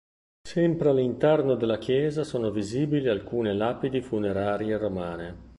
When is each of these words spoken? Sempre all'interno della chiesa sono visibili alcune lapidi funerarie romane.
Sempre 0.41 0.89
all'interno 0.89 1.53
della 1.53 1.77
chiesa 1.77 2.23
sono 2.23 2.49
visibili 2.49 3.07
alcune 3.07 3.53
lapidi 3.53 4.01
funerarie 4.01 4.75
romane. 4.79 5.37